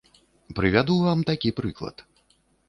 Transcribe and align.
Прывяду 0.59 0.95
вам 1.03 1.19
такі 1.31 1.53
прыклад. 1.61 2.05